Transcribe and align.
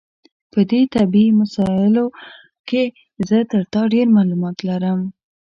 په 0.51 0.59
دې 0.71 0.81
طبي 0.93 1.25
مسایلو 1.39 2.05
کې 2.67 2.83
زه 3.27 3.37
تر 3.51 3.61
تا 3.73 3.81
ډېر 3.93 4.07
معلومات 4.17 4.57
لرم. 4.69 4.99